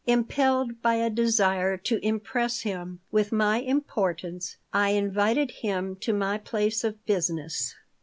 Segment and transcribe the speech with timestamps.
[0.07, 6.39] Impelled by a desire to impress him with my importance, I invited him to my
[6.39, 7.75] place of business.